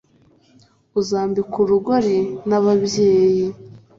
[0.99, 2.17] uzambikwa urugoli
[2.47, 3.45] n’ababyeyi